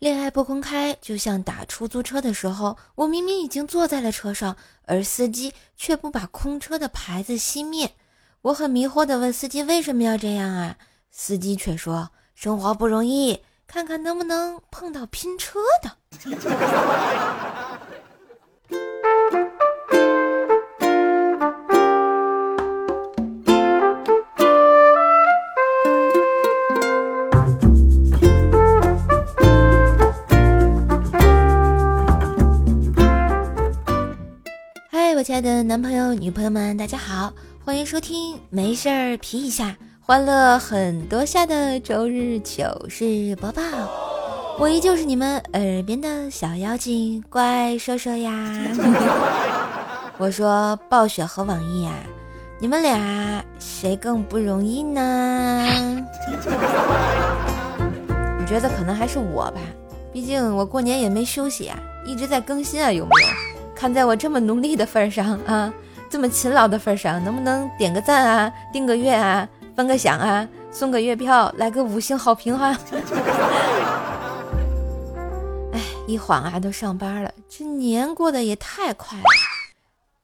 [0.00, 7.92] 恋爱不公开，就像打出租车的时候，我明明已经坐在了车上，而司机却不把空车的牌子熄灭。
[8.40, 10.74] 我很迷惑的问司机为什么要这样啊？
[11.10, 15.94] 司机却说：“生活不容易，看看能不能碰到拼车的。
[35.22, 37.30] ”亲爱的男朋友、女朋友们，大家好，
[37.62, 43.62] 欢迎收听没事儿皮一下，欢乐很多下的周日糗事播报。
[44.58, 48.32] 我依旧是你们耳边的小妖精怪兽兽呀。
[50.16, 51.92] 我说暴雪和网易呀，
[52.58, 56.02] 你们俩谁更不容易呢？
[58.38, 59.60] 我觉得可能还是我吧，
[60.14, 63.49] 毕竟我过年也没休息啊，一直在更新啊，有没有？
[63.80, 65.72] 看在我这么努力的份上啊，
[66.10, 72.76] 这么勤劳的份上，能不能点个赞啊，订个月啊，分个享啊，送个月票，来个五星好评哈！
[75.72, 79.24] 哎，一晃啊，都上班了，这年过得也太快了。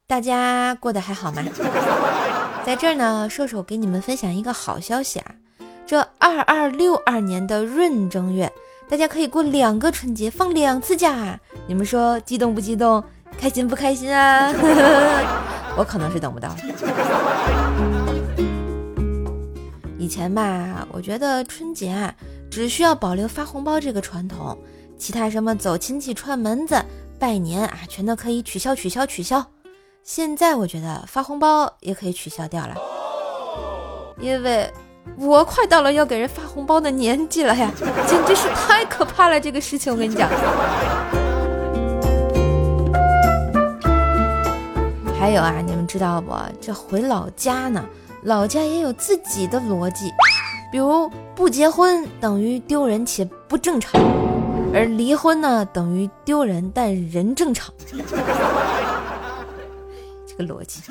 [0.06, 1.42] 大家过得还好吗？
[2.62, 5.34] 在这儿呢，瘦瘦给你们分享一个好消息啊，
[5.86, 8.52] 这二二六二年的闰正月，
[8.86, 13.02] 大家可以过两个春节，放两次假啊，你们说激动不激动？
[13.38, 14.52] 开心不开心啊？
[15.76, 16.54] 我可能是等不到。
[19.98, 22.14] 以前吧，我觉得春节啊，
[22.50, 24.56] 只需要保留发红包这个传统，
[24.96, 26.80] 其他什么走亲戚、串门子、
[27.18, 29.44] 拜年啊，全都可以取消、取消、取消。
[30.02, 32.76] 现在我觉得发红包也可以取消掉了，
[34.20, 34.72] 因为
[35.18, 37.70] 我快到了要给人发红包的年纪了呀，
[38.06, 39.40] 简直是太可怕了！
[39.40, 40.30] 这个事情我跟你讲。
[45.18, 46.32] 还有啊，你们知道不？
[46.60, 47.84] 这回老家呢，
[48.22, 50.12] 老家也有自己的逻辑。
[50.70, 53.98] 比如不结婚等于丢人且不正常，
[54.74, 57.72] 而离婚呢等于丢人但人正常。
[60.26, 60.82] 这个逻辑，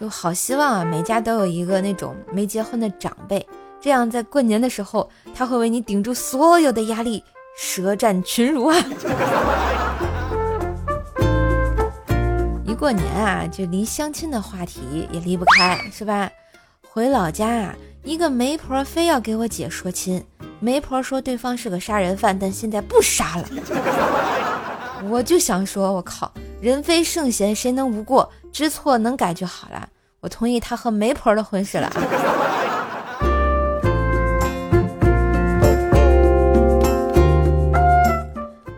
[0.00, 3.46] 就好希望啊，每家都有一个那种没结婚的长辈，
[3.80, 7.22] 这样在过年的时候，他会为你顶住所有的压力，
[7.56, 8.76] 舌战群儒啊。
[12.70, 16.30] 一过年啊，就离相亲的话题也离不开，是吧？
[16.88, 20.24] 回老家啊，一个媒婆非要给我姐说亲。
[20.60, 23.48] 媒婆说对方是个杀人犯，但现在不杀了。
[25.10, 28.30] 我就想说，我靠，人非圣贤，谁能无过？
[28.52, 29.88] 知错能改就好了。
[30.20, 31.90] 我同意他和媒婆的婚事了。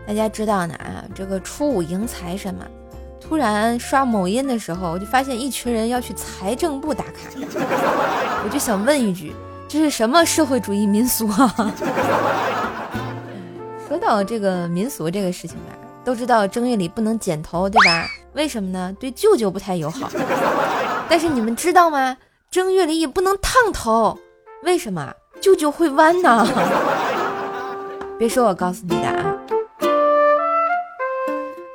[0.07, 2.65] 大家知道呢啊，这个初五迎财神嘛。
[3.33, 7.31] 突然刷某音的时候，我就发现一群人要去财政部打卡，
[8.45, 9.33] 我就想问一句，
[9.67, 11.51] 这是什么社会主义民俗啊？
[13.89, 15.73] 说到这个民俗这个事情吧，
[16.05, 18.07] 都知道正月里不能剪头，对吧？
[18.33, 18.95] 为什么呢？
[18.99, 20.11] 对舅舅不太友好。
[21.09, 22.15] 但是你们知道吗？
[22.51, 24.15] 正月里也不能烫头，
[24.61, 25.11] 为什么？
[25.41, 26.47] 舅舅会弯呢。
[28.19, 29.32] 别说我告诉你的啊。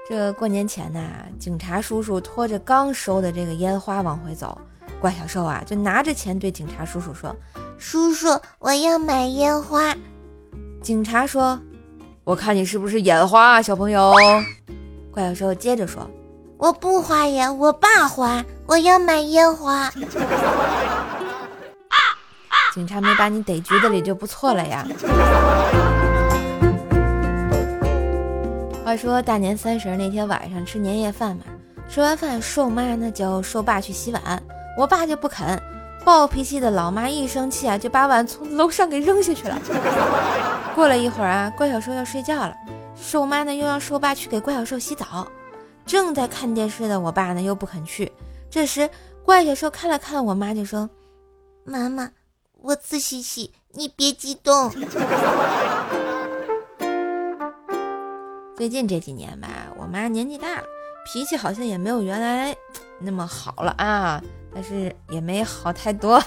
[0.09, 1.01] 这过年前呐，
[1.39, 4.59] 警察叔叔拖着刚收的这个烟花往回走，
[5.03, 7.37] 怪小兽啊就拿着钱对警察叔叔说
[7.77, 9.95] ：“叔叔，我要买烟花。”
[10.81, 11.61] 警察说
[12.25, 14.15] ：“我看你是不是眼花啊，小朋友？”
[15.13, 16.11] 怪小兽接着说
[16.57, 19.93] ：“我不花眼，我爸花，我要买烟花。
[22.73, 24.87] ”警察没把你逮局子里就不错了呀。
[28.89, 31.43] 话说大年三十那天晚上吃年夜饭嘛，
[31.91, 34.43] 吃完饭瘦妈呢叫瘦爸去洗碗，
[34.79, 35.61] 我爸就不肯，
[36.07, 39.61] 暴脾气的老妈一生气啊就把碗从楼上给扔下去了。
[40.75, 42.55] 过了一会儿啊，怪小兽要睡觉了，
[42.97, 45.29] 瘦妈呢又让瘦爸去给怪小兽洗澡。
[45.85, 48.11] 正在看电视的我爸呢又不肯去，
[48.49, 48.89] 这时
[49.23, 50.89] 怪小兽看了看我妈就说
[51.63, 52.09] ：“妈妈，
[52.63, 54.73] 我自己洗，你别激动。”
[58.59, 60.65] 最近这几年吧，我妈年纪大了，
[61.07, 62.53] 脾气好像也没有原来
[62.99, 64.21] 那么好了啊，
[64.53, 66.19] 但是也没好太多，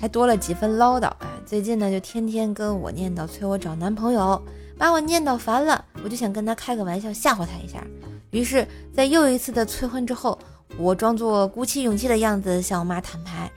[0.00, 1.08] 还多了几分唠叨。
[1.18, 4.42] 哎，最近呢，就天天跟我念叨，催我找男朋友，
[4.78, 5.84] 把我念叨烦了。
[6.02, 7.84] 我就想跟他开个玩笑，吓唬他一下。
[8.30, 10.38] 于是，在又一次的催婚之后，
[10.78, 13.52] 我装作鼓起勇气的样子向我妈坦白：“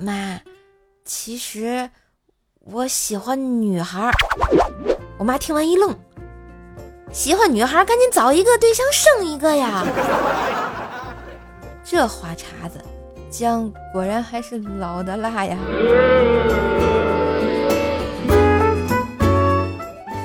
[0.00, 0.40] 妈，
[1.04, 1.90] 其实
[2.60, 4.10] 我喜欢女孩。
[5.22, 5.96] 我妈听完一愣，
[7.12, 9.86] 喜欢女孩赶紧找一个对象生一个呀。
[11.84, 12.80] 这花茬子，
[13.30, 15.56] 姜果然还是老的辣呀。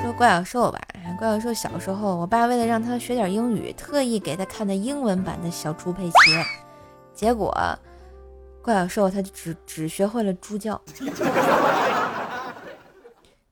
[0.02, 0.80] 说怪小兽吧，
[1.16, 6.14] 怪小兽小时候，我爸为了让他学点英语，特意给他看的英文版的小猪佩奇，
[7.14, 7.56] 结果
[8.60, 10.82] 怪小兽他就只只学会了猪叫。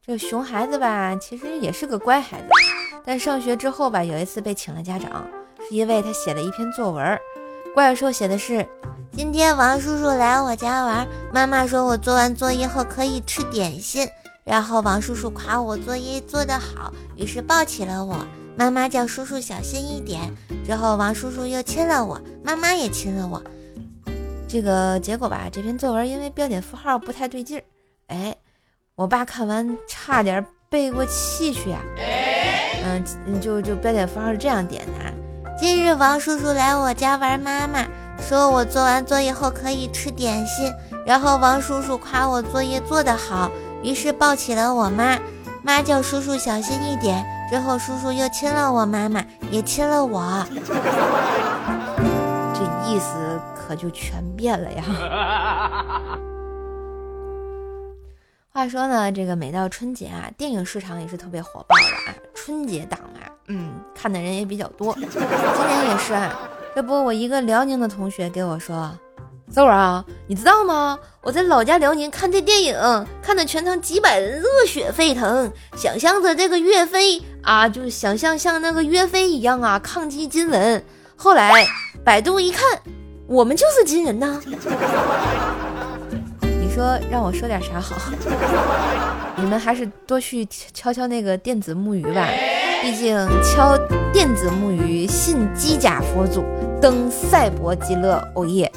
[0.07, 2.47] 这熊孩子吧，其实也是个乖孩子，
[3.05, 5.27] 但上学之后吧，有一次被请了家长，
[5.69, 7.19] 是因为他写了一篇作文。
[7.75, 8.65] 怪兽写的是：
[9.11, 14.09] 今天王叔叔来我家玩，妈妈说我做完作业后可以吃点心，
[14.45, 18.25] 然后王叔叔夸我作业做得好，于是抱起了我。
[18.57, 20.33] 妈妈叫叔叔小心一点。
[20.65, 23.43] 之后王叔叔又亲了我，妈妈也亲了我。
[24.47, 27.65] 这个结果吧，这篇作文因为标点符号不太对劲儿，
[28.07, 28.37] 哎。
[28.97, 31.79] 我爸看完差点背过气去呀，
[32.83, 33.05] 嗯，
[33.39, 35.13] 就就标点符号是这样点的：
[35.61, 37.85] 今日王叔叔来我家玩，妈妈
[38.19, 40.73] 说我做完作业后可以吃点心，
[41.05, 43.51] 然后王叔叔夸我作业做得好，
[43.83, 45.19] 于是抱起了我妈，
[45.63, 47.23] 妈叫叔叔小心一点。
[47.51, 50.43] 之后叔叔又亲了我妈妈，也亲了我，
[52.55, 54.83] 这意思可就全变了呀。
[58.57, 62.17] 话说呢，这个每到春节啊，电影市场也是特别火爆的啊。
[62.35, 64.95] 春节档啊，嗯，看的人也比较多。
[64.95, 66.35] 今年也是啊。
[66.75, 68.91] 这不，我一个辽宁的同学给我说
[69.53, 70.99] ：“邹儿啊，你知道吗？
[71.21, 72.75] 我在老家辽宁看这电影，
[73.21, 80.83] 看的全场几百人热血沸腾，想象着这个岳飞啊，就是想象像那个岳飞一样啊，抗击金人。
[81.15, 81.67] 后来
[82.03, 82.81] 百度一看，
[83.27, 84.41] 我们就是金人呐。”
[86.77, 87.97] 说让我说点啥好？
[89.37, 92.29] 你们还是多去敲敲那个电子木鱼吧，
[92.83, 93.75] 毕竟敲
[94.13, 96.45] 电子木鱼信机甲佛祖，
[96.79, 98.71] 登赛博极乐哦耶！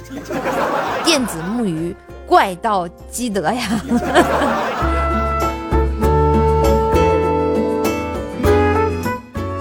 [1.04, 1.94] 电子木鱼
[2.26, 3.68] 怪盗基德呀！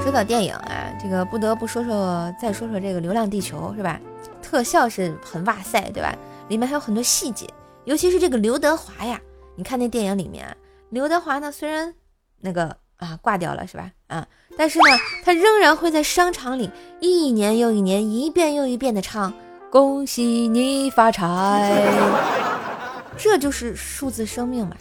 [0.04, 3.98] 说到电影啊，这个不得不说说，再说说这个《流浪地球》是吧？
[4.40, 6.14] 特效是很哇塞，对吧？
[6.46, 7.44] 里面还有很多细节。
[7.88, 9.18] 尤其是这个刘德华呀，
[9.56, 10.54] 你看那电影里面，
[10.90, 11.94] 刘德华呢虽然
[12.38, 13.90] 那个啊挂掉了是吧？
[14.08, 14.84] 啊，但是呢
[15.24, 16.70] 他仍然会在商场里
[17.00, 19.32] 一年又一年，一遍又一遍的唱
[19.72, 21.90] “恭喜你发财
[23.16, 24.76] ”，这就是数字生命嘛。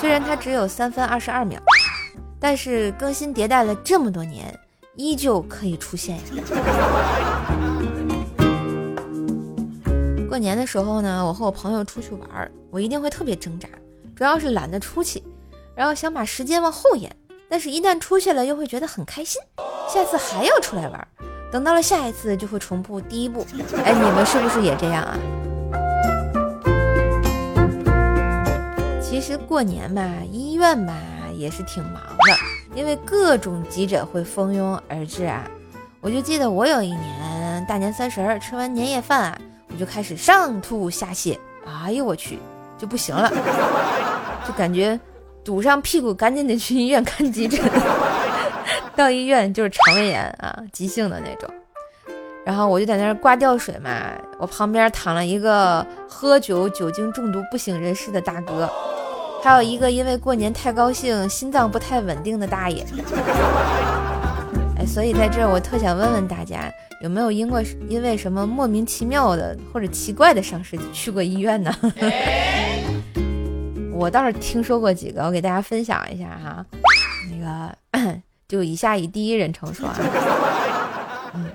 [0.00, 1.62] 虽然它只有三分二十二秒，
[2.40, 4.52] 但是更新迭代了这么多年，
[4.96, 6.22] 依旧可以出现呀。
[10.36, 12.28] 过年的时候呢，我和我朋友出去玩，
[12.70, 13.66] 我一定会特别挣扎，
[14.14, 15.22] 主要是懒得出去，
[15.74, 17.10] 然后想把时间往后延，
[17.48, 19.40] 但是一旦出去了又会觉得很开心，
[19.88, 21.08] 下次还要出来玩，
[21.50, 23.46] 等到了下一次就会重复第一步。
[23.82, 25.16] 哎，你们是不是也这样啊？
[29.00, 30.94] 其实过年嘛，医院嘛
[31.34, 35.50] 也是挺忙的，因为各种急诊会蜂拥而至啊。
[36.02, 39.38] 我就记得我有一年大年三十吃完年夜饭啊。
[39.76, 42.38] 我就开始上吐下泻，哎呦我去，
[42.78, 43.30] 就不行了，
[44.48, 44.98] 就感觉
[45.44, 47.60] 堵上屁股，赶紧得去医院 看急诊。
[48.96, 51.54] 到医院就是肠胃炎啊，急性的那种。
[52.42, 53.90] 然后我就在那儿挂吊水嘛，
[54.38, 58.66] 我旁边躺了一个喝酒酒精中毒不省人事的大哥，
[59.42, 62.82] 还有一个因为过年太高兴心脏不太稳定的大爷。
[64.80, 66.72] 哎，所以在这儿我特想问问大家。
[67.02, 71.70] 有没有因过因为什么莫名其妙的或者奇怪的伤势去过医院呢？
[73.92, 76.64] 我倒是听说过几个，我给大家分享一下哈。
[77.30, 77.76] 那个
[78.48, 79.96] 就以下以第一人称说啊，
[81.34, 81.50] 嗯，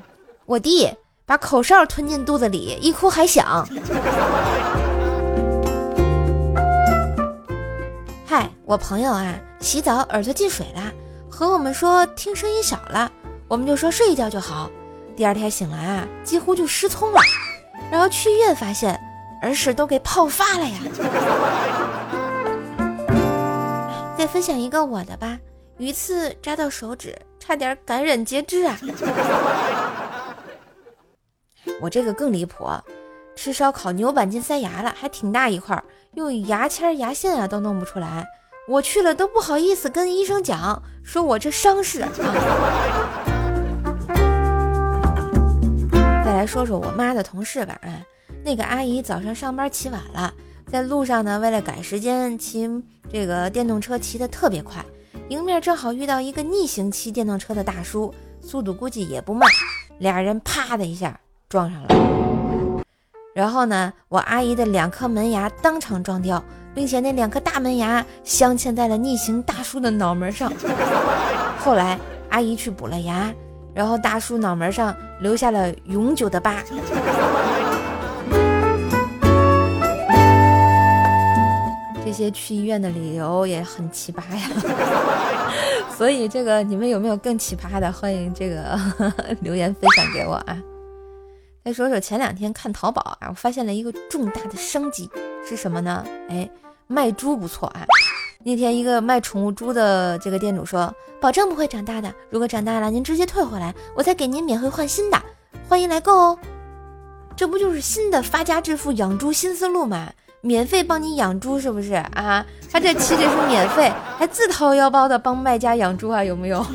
[0.46, 0.88] 我弟
[1.26, 3.68] 把口哨吞进肚子里，一哭还响。
[8.26, 10.92] 嗨，我朋友啊，洗澡耳朵进水了，
[11.30, 13.12] 和我们说听声音小了，
[13.48, 14.70] 我们就说睡一觉就好。
[15.16, 17.20] 第二天醒来啊，几乎就失聪了，
[17.92, 19.00] 然后去医院发现
[19.44, 20.80] 耳屎都给泡发了呀。
[24.18, 25.38] 再分享一个我的吧，
[25.78, 28.80] 鱼刺扎到手指，差点感染截肢啊。
[31.82, 32.68] 我这个更离谱，
[33.36, 35.84] 吃烧烤牛板筋塞牙了，还挺大一块，
[36.16, 38.26] 用牙签牙线啊都弄不出来，
[38.68, 42.10] 我去了都不好意思跟医生讲，说我这伤势啊。
[46.42, 48.02] 来说说我妈的同事吧，啊，
[48.44, 50.34] 那个阿姨早上上班起晚了，
[50.72, 52.68] 在路上呢，为了赶时间，骑
[53.14, 54.84] 这个电动车骑得特别快，
[55.30, 59.48] 迎面正好遇到一个逆行骑电动车的大叔，速度估计也不慢，
[60.00, 62.84] 俩人啪的一下撞上了。
[63.36, 66.44] 然后呢，我阿姨的两颗门牙当场撞掉，
[66.74, 70.52] 并且那两颗大门牙镶嵌在了逆行大叔的脑门上。
[71.60, 72.00] 后来
[72.32, 73.32] 阿姨去补了牙。
[73.74, 76.64] 然后大叔脑门上留下了永久的疤。
[82.04, 84.50] 这些去医院的理由也很奇葩呀。
[85.98, 87.92] 所以这个你们有没有更奇葩的？
[87.92, 88.78] 欢迎这个
[89.42, 90.58] 留言分享给我啊。
[91.64, 95.10] 再说说前两天看淘宝啊，我发现了一个重大的商机
[95.48, 96.04] 是什么呢？
[96.28, 96.50] 哎，
[96.88, 97.86] 卖猪不错啊。
[98.44, 105.22] 那天，一个卖宠物猪的这个店主说：“保证不会长大的，如果长大了，您直接退回来，我再给您免费换新的。
[105.70, 106.40] 欢迎来购哦！
[107.36, 110.10] 这不就是新的发家致富养猪新思路吗？
[110.42, 112.44] 免费帮你养猪，是不是啊？
[112.72, 116.24] 他这岂止是免费，还自掏腰包的帮卖家养猪啊？
[116.24, 116.66] 有没有？”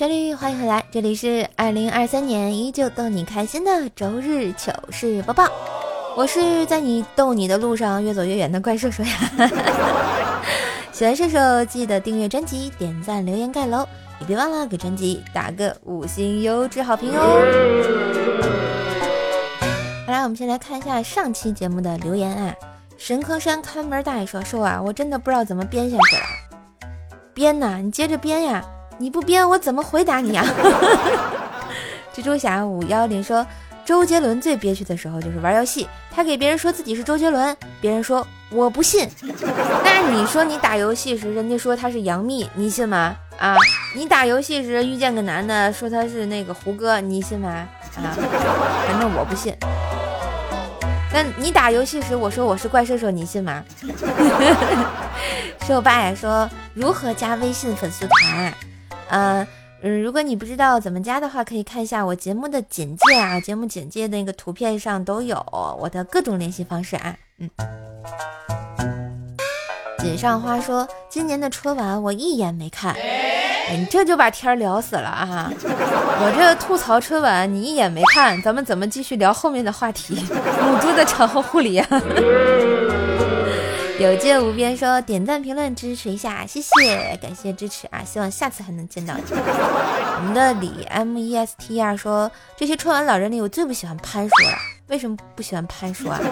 [0.00, 5.46] 旋律，欢迎回来，这里是二零二三年依旧逗你开心的周日糗事播报，
[6.16, 9.12] 我是在你逗你的路上越走越远的怪兽说呀。
[10.90, 13.86] 喜欢射手记得订阅专辑、点赞、留言、盖楼，
[14.20, 17.36] 也别忘了给专辑打个五星优质好评哦。
[20.06, 22.54] 好啦，我们先来看一下上期节目的留言啊。
[22.96, 26.22] 神坑山看门大爷说：“说啊，我真的不知道怎么编下去了，
[27.34, 28.64] 编呐，你接着编呀。”
[29.00, 30.44] 你不编我怎么回答你啊？
[32.14, 33.46] 蜘蛛侠五幺零说，
[33.82, 39.08] 周杰伦最憋屈的时候就是玩游戏，他给别人说自己是周杰伦，别人说我不信。
[39.82, 43.16] 那你说你打游戏时，人家说他是杨幂，你信吗？
[43.38, 43.56] 啊，
[43.96, 47.48] 你打游戏时遇见个男的说他是那个胡歌，你信吗？
[47.96, 48.12] 啊，
[48.86, 49.56] 反正我不信。
[51.10, 53.64] 那你打游戏时我说我是怪兽兽，你信吗？
[55.66, 58.52] 兽爸也说如何加微信粉丝团？
[59.10, 59.46] 嗯
[59.82, 65.36] 嗯，如果你不知道怎么加的话，可以看一下我节目的简介啊，节目简介那个图片上都有
[65.80, 67.16] 我的各种联系方式啊。
[67.38, 67.48] 嗯，
[69.98, 72.94] 锦上花说，今年的春晚我一眼没看，
[73.72, 75.50] 你这就把天聊死了啊！
[76.22, 80.14] 我这吐槽春晚，你一眼没看，咱们怎么继续聊后面的话题？
[80.62, 81.86] 母猪的产后护理啊！
[84.00, 88.02] 有界无边说点赞评论支持一下，谢谢，感谢支持啊！
[88.02, 89.22] 希望下次还能见到你。
[89.36, 94.52] 我们的李 M E S T R 说，这些春晚老人里，我最不喜欢潘叔了。
[94.86, 96.18] 为什么不喜欢潘叔啊？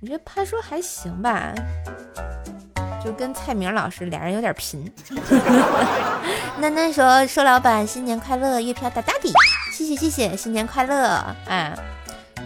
[0.00, 1.52] 我觉得潘叔还行吧，
[3.04, 4.88] 就跟蔡明老师俩人有点贫。
[6.62, 9.32] 囡囡说，说老板新年快乐，月票大大的，
[9.72, 11.04] 谢谢谢谢，新年快乐
[11.48, 11.74] 啊！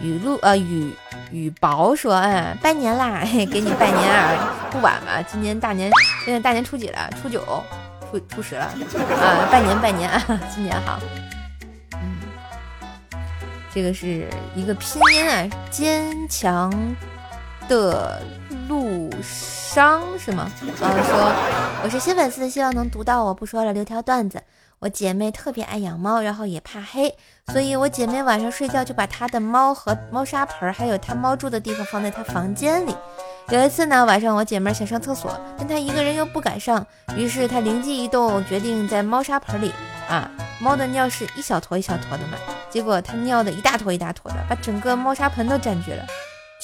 [0.01, 0.91] 雨露呃雨。
[1.33, 5.19] 雨薄说：“嗯，拜年啦，嘿给你拜年啊，不晚吧？
[5.23, 5.89] 今年大年，
[6.23, 7.09] 现在大年初几了？
[7.19, 7.43] 初九、
[8.11, 9.49] 初初十了啊！
[9.51, 10.21] 拜年拜年啊，
[10.53, 10.99] 新年好。
[11.93, 12.17] 嗯，
[13.73, 16.71] 这个是一个拼音啊，坚强
[17.67, 18.21] 的
[18.67, 20.51] 路商是吗？
[20.79, 21.31] 然后，说
[21.83, 23.23] 我是新粉丝，希望能读到。
[23.23, 24.41] 我不说了，留条段子。
[24.79, 27.15] 我姐妹特别爱养猫，然后也怕黑，
[27.47, 32.93] 所以我姐妹晚上睡觉就把她的猫和猫砂盆，还有她猫住的地方放在她房间里。
[33.49, 39.71] 有一次呢，晚上我姐妹想上厕所，但她一个人又不敢上，于是她灵机一动，决定在猫砂盆里
[40.09, 40.29] 啊，
[40.59, 42.37] 猫的尿是一小坨一小坨的嘛，
[42.69, 46.05] 结果她尿的一大坨一大坨的，把整个猫砂盆都占据了。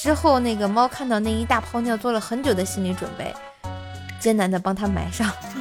[0.02, 3.36] 之后那个猫看到那一大泡尿，做了很久的心理准备，
[4.18, 5.30] 艰难的帮它埋上。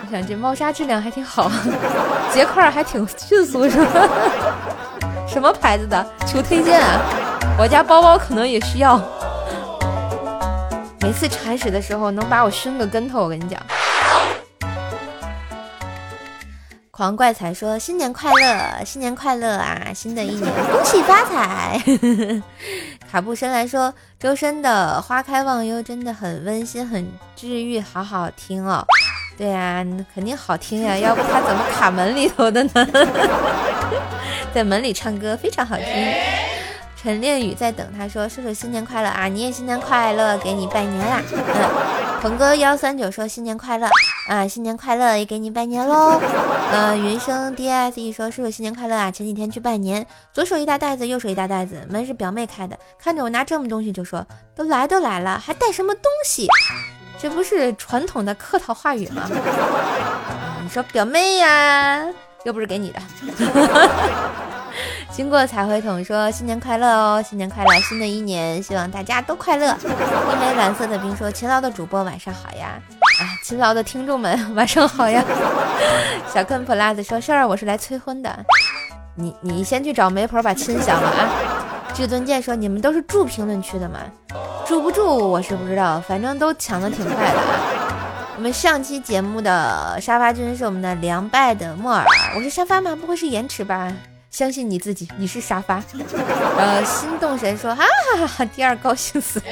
[0.00, 1.52] 我想这猫砂质量还挺好，
[2.32, 4.08] 结块还挺迅速，是吧？
[5.28, 6.06] 什么牌子的？
[6.26, 6.98] 求推荐啊！
[7.58, 8.98] 我家包包可能也需要。
[11.02, 13.60] 每次铲屎的时候能把我熏个跟头，我跟你讲。
[16.96, 19.88] 狂怪才说新年快乐，新年快乐啊！
[19.94, 21.78] 新的一年恭喜发财。
[23.12, 28.82] 卡布申来说周深的《花开忘忧》真的很温馨，很治愈，好好听哦。
[29.36, 29.84] 对呀，
[30.14, 32.88] 肯定好听呀，要不他怎么卡门里头的呢？
[34.54, 35.84] 在门里唱歌非常好听。
[36.96, 43.86] 陈恋雨在等他说：“叔叔新年快乐啊，你也新年快乐，给你拜年啦。”嗯，鹏哥幺三九说新年快乐，
[44.26, 46.20] 啊，新年快乐，也给你拜年喽。
[46.72, 56.48] 呃，云生 D S E 说叔叔新年快乐啊，前几天去拜年，左手一大袋子，右手一大袋子，门是表妹开的，看着我拿这么东西就说，都来都来了，还带什么东西？
[57.18, 59.22] 这不是传统的客套话语吗？
[60.62, 62.04] 你说表妹呀，
[62.44, 63.00] 又不是给你的。
[65.16, 69.74] 经过彩绘桶说新年快乐哦，新年快乐，新的一年希望大家都快乐。
[69.82, 72.78] 一枚蓝色的冰说勤劳的主播晚上好呀，
[73.18, 75.24] 啊，勤劳的听众们晚上好呀。
[76.30, 78.44] 小坑 plus 说事儿，我是来催婚的，
[79.14, 81.30] 你你先去找媒婆把亲想了啊。
[81.94, 84.00] 至尊剑说你们都是住评论区的吗？
[84.66, 88.36] 住不住我是不知道，反正都抢的挺快的啊。
[88.36, 92.04] 我们上期节目的沙发君是我们的凉败的木耳，
[92.36, 92.94] 我是沙发吗？
[92.94, 93.90] 不会是延迟吧？
[94.36, 95.82] 相信你自己，你是沙发。
[96.58, 97.82] 呃，心动神说哈
[98.18, 99.42] 哈哈，第二高兴死。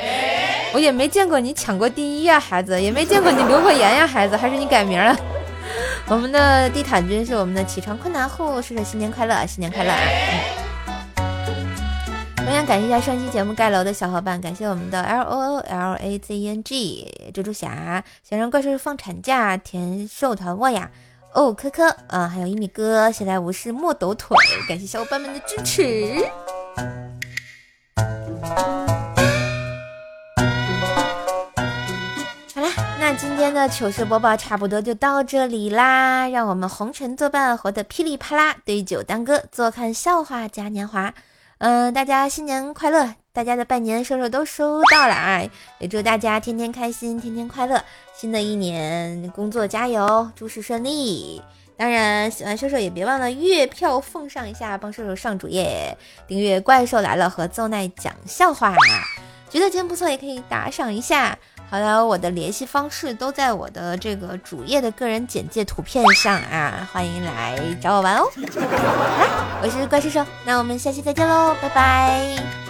[0.74, 5.16] 我也没见过你抢过第一呀，孩子，也没见过你留过言呀，孩子，还是你改名了。
[6.06, 9.94] 我们的地毯君是我们的起床困难户，叔叔新年快乐，新年快乐。
[12.36, 20.90] 同样感谢一下上期节目盖楼的小伙伴，感谢我们的 L O O L A Z N G 蜘蛛侠，想让怪兽放产假，甜瘦团沃呀。
[21.34, 24.36] 哦，科科啊，还有一米哥，闲来无事莫抖腿，
[24.68, 26.24] 感谢小伙伴们的支持。
[32.54, 41.12] 好啦，那今天的糗事播报差不多就到这里啦，让我们红尘作伴，活得噼里啪啦，对酒当歌，坐看笑话嘉年华。
[41.58, 43.14] 嗯，大家新年快乐！
[43.34, 45.42] 大家的拜年收收都收到了啊，
[45.80, 47.82] 也祝大家天天开心，天天快乐。
[48.14, 51.42] 新的一年工作加油，诸事顺利。
[51.76, 55.98] 当然，喜欢瘦瘦也别忘了月票奉上一下，帮瘦瘦上主页，
[56.28, 58.72] 订阅《怪兽来了》和邹奈讲笑话。
[59.50, 61.36] 觉得今天不错，也可以打赏一下。
[61.68, 68.30] 好了，我的联系方式都在我的这个主页的个人简介图片上啊，欢迎来找我玩哦。
[68.30, 72.63] 好啦，我是怪兽兽，那我们下期再见喽，拜拜。